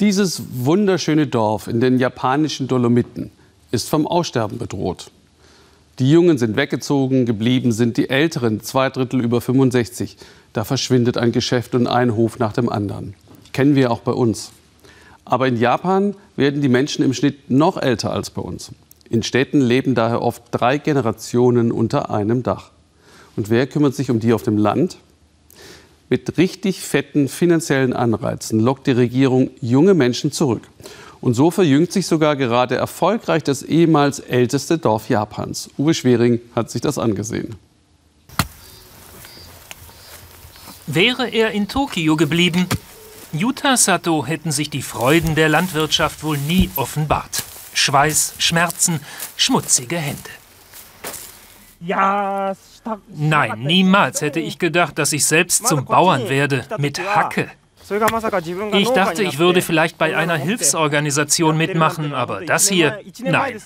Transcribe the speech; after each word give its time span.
Dieses 0.00 0.42
wunderschöne 0.52 1.28
Dorf 1.28 1.68
in 1.68 1.80
den 1.80 2.00
japanischen 2.00 2.66
Dolomiten 2.66 3.30
ist 3.70 3.88
vom 3.88 4.08
Aussterben 4.08 4.58
bedroht. 4.58 5.12
Die 6.00 6.10
Jungen 6.10 6.36
sind 6.36 6.56
weggezogen, 6.56 7.26
geblieben 7.26 7.70
sind 7.70 7.96
die 7.96 8.10
Älteren, 8.10 8.60
zwei 8.60 8.90
Drittel 8.90 9.20
über 9.20 9.40
65. 9.40 10.16
Da 10.52 10.64
verschwindet 10.64 11.16
ein 11.16 11.30
Geschäft 11.30 11.76
und 11.76 11.86
ein 11.86 12.16
Hof 12.16 12.40
nach 12.40 12.52
dem 12.52 12.68
anderen. 12.68 13.14
Kennen 13.52 13.76
wir 13.76 13.92
auch 13.92 14.00
bei 14.00 14.10
uns. 14.10 14.50
Aber 15.24 15.46
in 15.46 15.56
Japan 15.56 16.16
werden 16.34 16.60
die 16.60 16.68
Menschen 16.68 17.04
im 17.04 17.14
Schnitt 17.14 17.48
noch 17.48 17.80
älter 17.80 18.12
als 18.12 18.30
bei 18.30 18.42
uns. 18.42 18.72
In 19.08 19.22
Städten 19.22 19.60
leben 19.60 19.94
daher 19.94 20.22
oft 20.22 20.42
drei 20.50 20.78
Generationen 20.78 21.70
unter 21.70 22.10
einem 22.10 22.42
Dach. 22.42 22.72
Und 23.36 23.48
wer 23.48 23.68
kümmert 23.68 23.94
sich 23.94 24.10
um 24.10 24.18
die 24.18 24.32
auf 24.32 24.42
dem 24.42 24.58
Land? 24.58 24.96
Mit 26.14 26.38
richtig 26.38 26.80
fetten 26.80 27.26
finanziellen 27.26 27.92
Anreizen 27.92 28.60
lockt 28.60 28.86
die 28.86 28.92
Regierung 28.92 29.50
junge 29.60 29.94
Menschen 29.94 30.30
zurück. 30.30 30.62
Und 31.20 31.34
so 31.34 31.50
verjüngt 31.50 31.90
sich 31.90 32.06
sogar 32.06 32.36
gerade 32.36 32.76
erfolgreich 32.76 33.42
das 33.42 33.64
ehemals 33.64 34.20
älteste 34.20 34.78
Dorf 34.78 35.08
Japans. 35.08 35.70
Uwe 35.76 35.92
Schwering 35.92 36.40
hat 36.54 36.70
sich 36.70 36.80
das 36.80 36.98
angesehen. 36.98 37.56
Wäre 40.86 41.28
er 41.28 41.50
in 41.50 41.66
Tokio 41.66 42.14
geblieben, 42.14 42.68
Yuta 43.32 43.76
Sato 43.76 44.24
hätten 44.24 44.52
sich 44.52 44.70
die 44.70 44.82
Freuden 44.82 45.34
der 45.34 45.48
Landwirtschaft 45.48 46.22
wohl 46.22 46.38
nie 46.38 46.70
offenbart. 46.76 47.42
Schweiß, 47.72 48.34
Schmerzen, 48.38 49.00
schmutzige 49.36 49.96
Hände. 49.96 50.30
Nein, 53.08 53.60
niemals 53.60 54.20
hätte 54.20 54.40
ich 54.40 54.58
gedacht, 54.58 54.98
dass 54.98 55.12
ich 55.12 55.24
selbst 55.26 55.66
zum 55.66 55.84
Bauern 55.84 56.28
werde, 56.28 56.64
mit 56.78 56.98
Hacke. 57.00 57.50
Ich 58.72 58.88
dachte, 58.90 59.22
ich 59.22 59.38
würde 59.38 59.60
vielleicht 59.60 59.98
bei 59.98 60.16
einer 60.16 60.36
Hilfsorganisation 60.36 61.56
mitmachen, 61.56 62.14
aber 62.14 62.40
das 62.44 62.68
hier, 62.68 62.98
nein. 63.20 63.60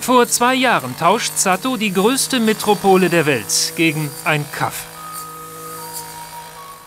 Vor 0.00 0.26
zwei 0.28 0.54
Jahren 0.54 0.96
tauscht 0.98 1.32
Sato 1.36 1.76
die 1.76 1.92
größte 1.92 2.40
Metropole 2.40 3.10
der 3.10 3.26
Welt 3.26 3.72
gegen 3.76 4.10
ein 4.24 4.44
Kaff. 4.52 4.86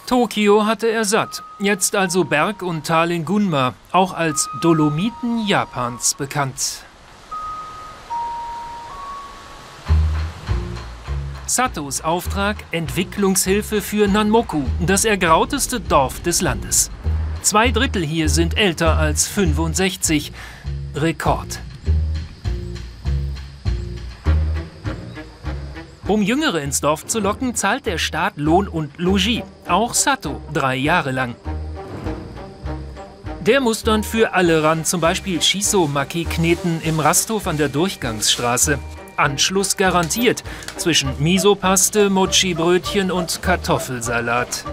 Tokio 0.10 0.66
hatte 0.66 0.88
er 0.88 1.06
satt. 1.06 1.44
Jetzt 1.60 1.96
also 1.96 2.24
Berg 2.24 2.64
und 2.64 2.88
Tal 2.88 3.12
in 3.12 3.26
Gunma, 3.26 3.76
auch 3.92 4.12
als 4.12 4.50
Dolomiten 4.60 5.46
Japans 5.46 6.16
bekannt. 6.16 6.84
Satos 11.46 12.02
Auftrag 12.02 12.58
Entwicklungshilfe 12.72 13.84
für 13.84 14.08
Nanmoku, 14.08 14.64
das 14.84 15.06
ergrauteste 15.06 15.80
Dorf 15.80 16.24
des 16.24 16.42
Landes. 16.42 16.90
Zwei 17.44 17.70
Drittel 17.70 18.04
hier 18.04 18.30
sind 18.30 18.58
älter 18.58 18.98
als 18.98 19.28
65. 19.28 20.32
Rekord. 20.96 21.60
Um 26.10 26.24
Jüngere 26.24 26.60
ins 26.64 26.82
Dorf 26.82 27.06
zu 27.06 27.20
locken, 27.20 27.54
zahlt 27.54 27.86
der 27.86 28.00
Staat 28.00 28.34
Lohn 28.36 28.68
und 28.68 28.98
Logis. 28.98 29.44
Auch 29.68 29.94
Sato 29.94 30.42
drei 30.52 30.76
Jahre 30.76 31.12
lang. 31.12 31.36
Der 33.42 33.62
muss 33.62 33.84
dann 33.84 34.04
für 34.04 34.34
alle 34.34 34.64
ran, 34.64 34.86
zum 34.86 35.02
Beispiel 35.02 35.40
Shiso-Maki 35.40 36.26
kneten 36.26 36.82
im 36.84 37.00
Rasthof 37.00 37.46
an 37.46 37.58
der 37.58 37.70
Durchgangsstraße. 37.70 38.80
Anschluss 39.18 39.78
garantiert 39.78 40.44
zwischen 40.78 41.12
Misopaste, 41.20 42.10
Mochi-Brötchen 42.10 43.12
und 43.12 43.44
Kartoffelsalat. 43.44 44.66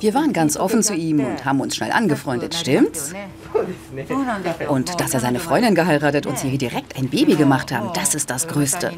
Wir 0.00 0.14
waren 0.14 0.32
ganz 0.32 0.56
offen 0.56 0.82
zu 0.82 0.94
ihm 0.94 1.20
und 1.20 1.44
haben 1.44 1.60
uns 1.60 1.76
schnell 1.76 1.92
angefreundet, 1.92 2.54
stimmt's? 2.54 3.12
Und 4.68 5.00
dass 5.00 5.14
er 5.14 5.20
seine 5.20 5.40
Freundin 5.40 5.74
geheiratet 5.74 6.26
und 6.26 6.38
sie 6.38 6.56
direkt 6.58 6.96
ein 6.96 7.08
Baby 7.08 7.36
gemacht 7.36 7.72
haben, 7.72 7.90
das 7.94 8.14
ist 8.14 8.30
das 8.30 8.46
Größte. 8.46 8.92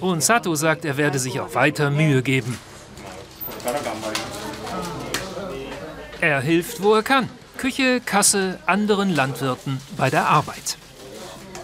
Und 0.00 0.22
Sato 0.22 0.54
sagt, 0.54 0.84
er 0.84 0.96
werde 0.96 1.18
sich 1.18 1.40
auch 1.40 1.54
weiter 1.54 1.90
Mühe 1.90 2.22
geben. 2.22 2.58
Er 6.20 6.40
hilft, 6.40 6.82
wo 6.82 6.94
er 6.94 7.02
kann. 7.02 7.28
Küche, 7.56 8.00
Kasse, 8.00 8.58
anderen 8.66 9.14
Landwirten 9.14 9.80
bei 9.96 10.10
der 10.10 10.28
Arbeit. 10.28 10.76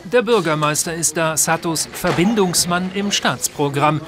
Der 0.05 0.23
Bürgermeister 0.23 0.95
ist 0.95 1.17
da 1.17 1.37
Satos 1.37 1.89
Verbindungsmann 1.93 2.91
im 2.95 3.13
Staatsprogramm. 3.13 4.01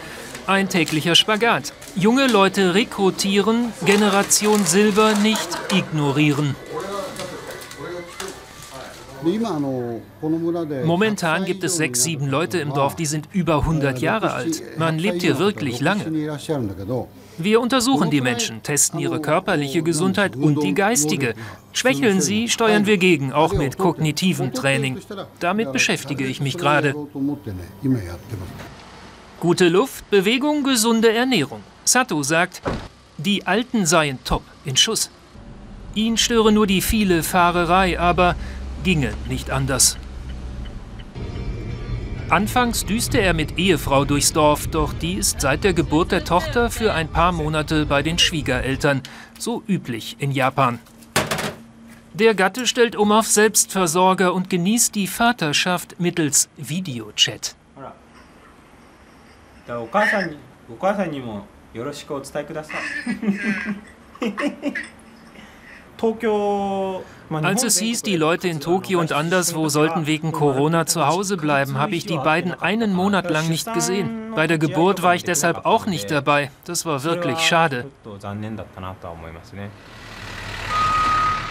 Ein 0.47 0.69
täglicher 0.69 1.15
Spagat. 1.15 1.73
Junge 1.97 2.29
Leute 2.29 2.75
rekrutieren, 2.75 3.73
Generation 3.85 4.65
Silber 4.65 5.15
nicht 5.15 5.49
ignorieren. 5.73 6.55
Momentan 10.85 11.45
gibt 11.45 11.65
es 11.65 11.77
sechs, 11.77 12.03
sieben 12.03 12.29
Leute 12.29 12.59
im 12.59 12.73
Dorf, 12.73 12.97
die 12.97 13.07
sind 13.07 13.29
über 13.33 13.59
100 13.59 13.99
Jahre 13.99 14.33
alt. 14.33 14.63
Man 14.79 14.99
lebt 14.99 15.21
hier 15.21 15.39
wirklich 15.39 15.81
lange. 15.81 16.07
Wir 17.37 17.61
untersuchen 17.61 18.11
die 18.11 18.21
Menschen, 18.21 18.63
testen 18.63 18.99
ihre 19.01 19.21
körperliche 19.21 19.83
Gesundheit 19.83 20.37
und 20.37 20.63
die 20.63 20.75
geistige. 20.75 21.35
Schwächeln 21.73 22.21
sie, 22.21 22.49
steuern 22.49 22.87
wir 22.87 22.99
gegen, 22.99 23.33
auch 23.33 23.53
mit 23.53 23.79
kognitivem 23.79 24.53
Training. 24.53 24.99
Damit 25.39 25.73
beschäftige 25.73 26.25
ich 26.25 26.41
mich 26.41 26.57
gerade. 26.57 26.95
Gute 29.41 29.69
Luft, 29.69 30.09
Bewegung, 30.11 30.65
gesunde 30.65 31.13
Ernährung. 31.13 31.61
Sato 31.91 32.23
sagt, 32.23 32.63
die 33.17 33.47
Alten 33.47 33.85
seien 33.85 34.23
top, 34.23 34.43
in 34.65 34.77
Schuss. 34.77 35.11
Ihn 35.95 36.17
störe 36.17 36.53
nur 36.53 36.69
die 36.69 36.83
viele 36.83 37.25
Fahrerei, 37.25 37.99
aber 37.99 38.37
ginge 38.85 39.13
nicht 39.29 39.51
anders. 39.51 39.99
Anfangs 42.29 42.87
düste 42.87 43.21
er 43.21 43.35
mit 43.35 43.59
Ehefrau 43.59 44.05
durchs 44.05 44.33
Dorf, 44.33 44.69
doch 44.69 44.93
die 44.93 45.15
ist 45.15 45.41
seit 45.41 45.65
der 45.65 45.73
Geburt 45.73 46.13
der 46.13 46.25
Tochter 46.25 46.71
für 46.71 46.93
ein 46.95 47.09
paar 47.09 47.33
Monate 47.33 47.87
bei 47.87 48.05
den 48.05 48.21
Schwiegereltern, 48.21 49.03
so 49.37 49.65
üblich 49.67 50.15
in 50.21 50.31
Japan. 50.31 50.79
Der 52.15 52.37
Gatte 52.37 52.69
stellt 52.69 52.95
um 52.95 53.11
auf 53.11 53.27
Selbstversorger 53.27 54.33
und 54.33 54.49
genießt 54.49 54.95
die 54.95 55.09
Vaterschaft 55.09 55.99
mittels 55.99 56.49
Videochat. 56.57 57.57
Als 67.31 67.63
es 67.63 67.79
hieß, 67.79 68.03
die 68.03 68.17
Leute 68.17 68.49
in 68.49 68.61
Tokio 68.61 69.01
und 69.01 69.13
anderswo 69.13 69.69
sollten 69.69 70.07
wegen 70.07 70.33
Corona 70.33 70.87
zu 70.87 71.07
Hause 71.07 71.37
bleiben, 71.37 71.77
habe 71.77 71.95
ich 71.95 72.07
die 72.07 72.17
beiden 72.17 72.55
einen 72.55 72.95
Monat 72.95 73.31
lang 73.31 73.49
nicht 73.49 73.73
gesehen. 73.75 74.33
Bei 74.35 74.47
der 74.47 74.59
Geburt 74.59 75.03
war 75.03 75.15
ich 75.15 75.25
deshalb 75.25 75.67
auch 75.67 75.87
nicht 75.87 76.11
dabei. 76.11 76.51
Das 76.65 76.87
war 76.87 77.05
wirklich 77.05 77.39
schade. 77.41 77.87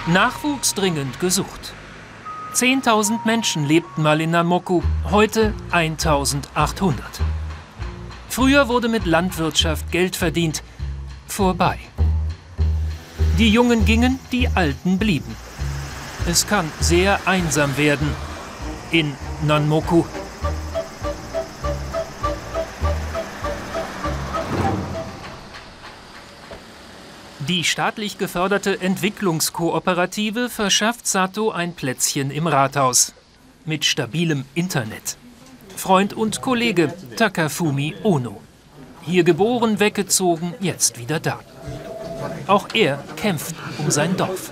Nachwuchs 0.08 0.74
dringend 0.74 1.20
gesucht. 1.20 1.74
10.000 2.56 3.20
Menschen 3.26 3.66
lebten 3.66 4.02
mal 4.02 4.20
in 4.20 4.32
Namoku, 4.32 4.82
heute 5.12 5.54
1.800. 5.72 6.96
Früher 8.30 8.68
wurde 8.68 8.88
mit 8.88 9.06
Landwirtschaft 9.06 9.92
Geld 9.92 10.16
verdient. 10.16 10.64
Vorbei. 11.28 11.80
Die 13.38 13.50
Jungen 13.50 13.86
gingen, 13.86 14.20
die 14.32 14.48
Alten 14.50 14.98
blieben. 14.98 15.36
Es 16.28 16.46
kann 16.46 16.72
sehr 16.80 17.20
einsam 17.26 17.78
werden 17.78 18.10
in 18.92 19.16
Nanmoku. 19.46 20.04
Die 27.40 27.64
staatlich 27.64 28.20
geförderte 28.20 28.80
Entwicklungskooperative 28.80 30.50
verschafft 30.50 31.08
Sato 31.08 31.50
ein 31.50 31.74
Plätzchen 31.74 32.30
im 32.30 32.46
Rathaus. 32.46 33.14
Mit 33.66 33.86
stabilem 33.86 34.46
Internet. 34.54 35.18
Freund 35.80 36.14
und 36.14 36.42
Kollege 36.42 36.94
Takafumi 37.16 37.96
Ono. 38.04 38.42
Hier 39.02 39.24
geboren, 39.24 39.80
weggezogen, 39.80 40.54
jetzt 40.60 41.00
wieder 41.00 41.22
da. 41.22 41.40
Auch 42.48 42.68
er 42.74 43.02
kämpft 43.16 43.56
um 43.78 43.90
sein 43.90 44.18
Dorf. 44.18 44.52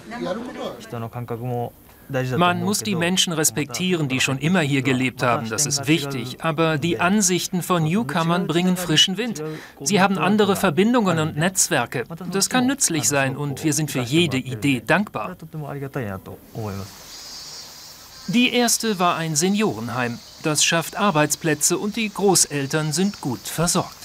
Man 2.38 2.64
muss 2.64 2.80
die 2.80 2.96
Menschen 2.96 3.34
respektieren, 3.34 4.08
die 4.08 4.22
schon 4.22 4.38
immer 4.38 4.62
hier 4.62 4.82
gelebt 4.82 5.22
haben, 5.22 5.50
das 5.50 5.66
ist 5.66 5.88
wichtig. 5.88 6.38
Aber 6.42 6.78
die 6.78 7.02
Ansichten 7.02 7.62
von 7.62 7.84
Newcomern 7.84 8.48
bringen 8.48 8.78
frischen 8.78 9.18
Wind. 9.18 9.44
Sie 9.82 10.00
haben 10.00 10.18
andere 10.18 10.56
Verbindungen 10.56 11.20
und 11.20 11.36
Netzwerke. 11.36 12.06
Das 12.32 12.50
kann 12.50 12.68
nützlich 12.68 13.10
sein 13.10 13.36
und 13.36 13.66
wir 13.66 13.74
sind 13.74 13.92
für 13.92 14.00
jede 14.00 14.38
Idee 14.38 14.82
dankbar. 14.86 15.36
Die 18.28 18.52
erste 18.52 19.00
war 19.00 19.16
ein 19.16 19.38
Seniorenheim. 19.38 20.20
Das 20.44 20.64
schafft 20.64 20.98
Arbeitsplätze 20.98 21.78
und 21.78 21.96
die 21.96 22.10
Großeltern 22.10 22.92
sind 22.92 23.22
gut 23.22 23.40
versorgt. 23.40 23.96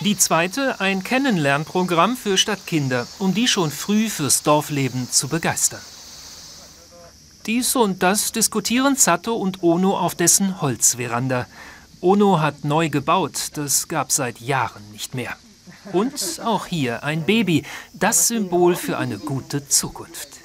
Die 0.00 0.18
zweite 0.18 0.80
ein 0.80 1.02
Kennenlernprogramm 1.02 2.16
für 2.16 2.36
Stadtkinder, 2.36 3.06
um 3.18 3.32
die 3.32 3.48
schon 3.48 3.70
früh 3.70 4.10
fürs 4.10 4.42
Dorfleben 4.42 5.10
zu 5.10 5.28
begeistern. 5.28 5.80
Dies 7.46 7.74
und 7.74 8.02
das 8.02 8.32
diskutieren 8.32 8.96
Sato 8.96 9.34
und 9.34 9.62
Ono 9.62 9.98
auf 9.98 10.14
dessen 10.14 10.60
Holzveranda. 10.60 11.46
Ono 12.00 12.40
hat 12.40 12.64
neu 12.64 12.90
gebaut, 12.90 13.50
das 13.54 13.88
gab 13.88 14.12
seit 14.12 14.40
Jahren 14.40 14.82
nicht 14.90 15.14
mehr. 15.14 15.36
Und 15.92 16.40
auch 16.44 16.66
hier 16.66 17.02
ein 17.02 17.24
Baby, 17.24 17.64
das 17.94 18.28
Symbol 18.28 18.76
für 18.76 18.98
eine 18.98 19.18
gute 19.18 19.68
Zukunft. 19.68 20.41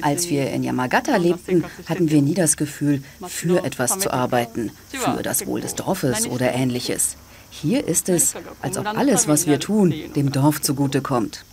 Als 0.00 0.28
wir 0.28 0.50
in 0.50 0.62
Yamagata 0.62 1.16
lebten, 1.16 1.64
hatten 1.86 2.10
wir 2.10 2.22
nie 2.22 2.34
das 2.34 2.56
Gefühl, 2.56 3.02
für 3.26 3.64
etwas 3.64 3.98
zu 3.98 4.12
arbeiten, 4.12 4.70
für 4.90 5.22
das 5.22 5.46
Wohl 5.46 5.60
des 5.60 5.74
Dorfes 5.74 6.26
oder 6.26 6.52
ähnliches. 6.52 7.16
Hier 7.50 7.86
ist 7.86 8.08
es, 8.08 8.34
als 8.60 8.76
ob 8.76 8.86
alles, 8.86 9.26
was 9.26 9.46
wir 9.46 9.58
tun, 9.58 9.94
dem 10.14 10.30
Dorf 10.30 10.60
zugutekommt. 10.60 11.44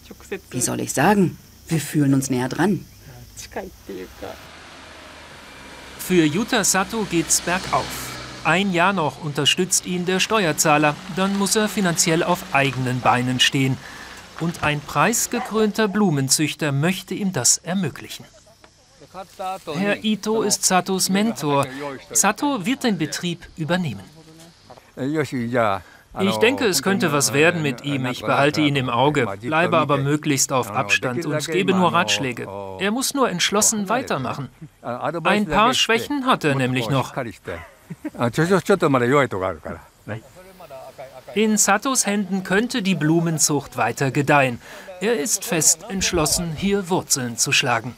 Wie 0.52 0.62
soll 0.62 0.80
ich 0.82 0.94
sagen? 0.94 1.38
Wir 1.68 1.80
fühlen 1.80 2.14
uns 2.14 2.30
näher 2.30 2.50
dran. 2.50 2.86
Für 5.98 6.24
Yuta 6.24 6.64
Sato 6.64 7.08
geht's 7.10 7.42
bergauf. 7.42 8.12
Ein 8.44 8.74
Jahr 8.74 8.94
noch 8.94 9.24
unterstützt 9.24 9.88
ihn 9.88 10.06
der 10.06 10.20
Steuerzahler, 10.20 10.96
dann 11.16 11.36
muss 11.40 11.56
er 11.56 11.68
finanziell 11.68 12.22
auf 12.22 12.44
eigenen 12.52 13.02
Beinen 13.02 13.40
stehen. 13.40 13.76
Und 14.40 14.64
ein 14.64 14.82
preisgekrönter 14.82 15.88
Blumenzüchter 15.88 16.72
möchte 16.72 17.14
ihm 17.14 17.32
das 17.32 17.58
ermöglichen. 17.58 18.26
Herr 19.76 20.04
Ito 20.04 20.42
ist 20.42 20.66
Satos 20.66 21.10
Mentor. 21.10 21.66
Sato 22.12 22.66
wird 22.66 22.84
den 22.84 22.98
Betrieb 22.98 23.48
übernehmen. 23.56 24.04
Ich 26.22 26.38
denke, 26.38 26.66
es 26.66 26.82
könnte 26.82 27.12
was 27.12 27.34
werden 27.34 27.62
mit 27.62 27.84
ihm. 27.84 28.06
Ich 28.06 28.22
behalte 28.22 28.62
ihn 28.62 28.76
im 28.76 28.90
Auge, 28.90 29.28
bleibe 29.42 29.78
aber 29.78 29.98
möglichst 29.98 30.54
auf 30.54 30.72
Abstand 30.72 31.26
und 31.26 31.48
gebe 31.48 31.74
nur 31.74 31.94
Ratschläge. 31.94 32.48
Er 32.80 32.92
muss 32.92 33.14
nur 33.14 33.30
entschlossen 33.30 33.90
weitermachen. 33.90 34.50
Ein 34.82 35.48
paar 35.48 35.74
Schwächen 35.74 36.26
hat 36.26 36.44
er 36.44 36.56
nämlich 36.56 36.90
noch. 36.90 37.14
In 41.36 41.58
Satos 41.58 42.06
Händen 42.06 42.44
könnte 42.44 42.82
die 42.82 42.96
Blumenzucht 42.96 43.76
weiter 43.76 44.10
gedeihen. 44.10 44.62
Er 45.02 45.20
ist 45.20 45.44
fest 45.44 45.86
entschlossen, 45.90 46.54
hier 46.56 46.90
Wurzeln 46.90 47.36
zu 47.38 47.52
schlagen. 47.52 47.94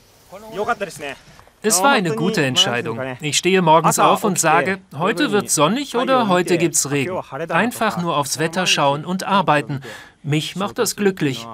Es 1.62 1.84
war 1.84 1.92
eine 1.92 2.16
gute 2.16 2.44
Entscheidung. 2.44 3.00
Ich 3.22 3.38
stehe 3.38 3.62
morgens 3.62 4.00
auf 4.00 4.24
und 4.24 4.40
sage, 4.40 4.80
heute 4.98 5.32
wird 5.32 5.52
sonnig 5.52 5.96
oder 5.96 6.28
heute 6.30 6.58
gibt's 6.58 6.90
Regen. 6.90 7.16
Einfach 7.50 8.02
nur 8.02 8.18
aufs 8.18 8.40
Wetter 8.40 8.66
schauen 8.66 9.06
und 9.06 9.24
arbeiten. 9.24 9.82
Mich 10.24 10.56
macht 10.56 10.80
das 10.80 10.96
glücklich. 10.96 11.48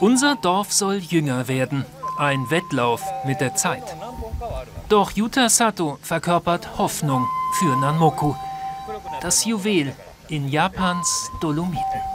Unser 0.00 0.34
Dorf 0.34 0.72
soll 0.72 0.96
jünger 0.96 1.46
werden. 1.46 1.84
Ein 2.18 2.50
Wettlauf 2.50 3.04
mit 3.24 3.40
der 3.40 3.54
Zeit. 3.54 3.84
Doch 4.88 5.12
Yuta 5.12 5.48
Sato 5.48 5.98
verkörpert 6.02 6.76
Hoffnung 6.76 7.24
für 7.58 7.76
Nanmoku, 7.76 8.34
das 9.20 9.44
Juwel 9.44 9.94
in 10.28 10.48
Japans 10.48 11.30
Dolomiten. 11.40 12.13